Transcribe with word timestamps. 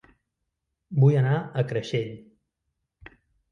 Vull 1.03 1.19
anar 1.19 1.35
a 1.37 1.65
Creixell 1.73 3.15